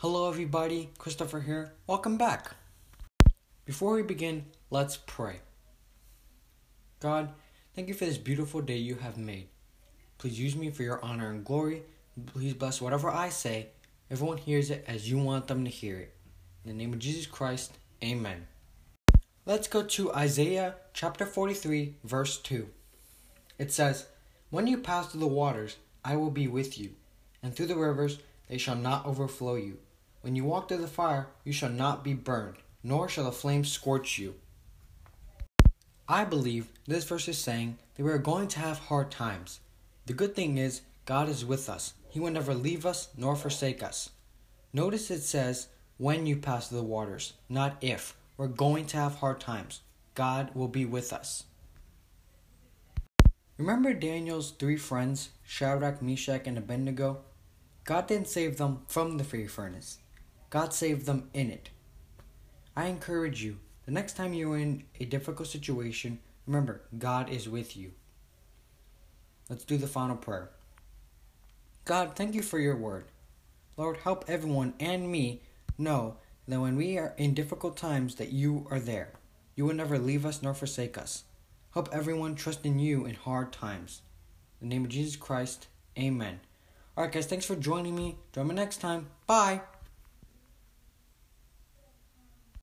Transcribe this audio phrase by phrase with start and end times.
[0.00, 0.90] Hello, everybody.
[0.98, 1.72] Christopher here.
[1.86, 2.50] Welcome back.
[3.64, 5.36] Before we begin, let's pray.
[7.00, 7.30] God,
[7.74, 9.48] thank you for this beautiful day you have made.
[10.18, 11.82] Please use me for your honor and glory.
[12.26, 13.68] Please bless whatever I say.
[14.10, 16.14] Everyone hears it as you want them to hear it.
[16.62, 17.72] In the name of Jesus Christ,
[18.04, 18.48] amen.
[19.46, 22.68] Let's go to Isaiah chapter 43, verse 2.
[23.58, 24.08] It says,
[24.50, 26.90] When you pass through the waters, I will be with you,
[27.42, 28.18] and through the rivers,
[28.50, 29.78] they shall not overflow you.
[30.26, 33.70] When you walk through the fire, you shall not be burned, nor shall the flames
[33.70, 34.34] scorch you.
[36.08, 39.60] I believe this verse is saying that we are going to have hard times.
[40.06, 41.94] The good thing is, God is with us.
[42.08, 44.10] He will never leave us nor forsake us.
[44.72, 48.16] Notice it says, when you pass through the waters, not if.
[48.36, 49.82] We're going to have hard times.
[50.16, 51.44] God will be with us.
[53.58, 57.18] Remember Daniel's three friends, Shadrach, Meshach, and Abednego?
[57.84, 59.98] God didn't save them from the fiery furnace.
[60.56, 61.68] God saved them in it.
[62.74, 67.76] I encourage you, the next time you're in a difficult situation, remember, God is with
[67.76, 67.92] you.
[69.50, 70.48] Let's do the final prayer.
[71.84, 73.04] God, thank you for your word.
[73.76, 75.42] Lord, help everyone and me
[75.76, 76.16] know
[76.48, 79.10] that when we are in difficult times that you are there.
[79.56, 81.24] You will never leave us nor forsake us.
[81.74, 84.00] Help everyone trust in you in hard times.
[84.62, 85.66] In the name of Jesus Christ,
[85.98, 86.40] amen.
[86.96, 88.16] Alright guys, thanks for joining me.
[88.32, 89.08] Join me next time.
[89.26, 89.60] Bye.